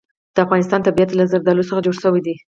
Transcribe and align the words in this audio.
د 0.35 0.37
افغانستان 0.45 0.79
طبیعت 0.87 1.09
له 1.13 1.23
زردالو 1.31 1.67
څخه 1.69 1.83
جوړ 1.85 1.95
شوی 2.03 2.21
دی. 2.25 2.35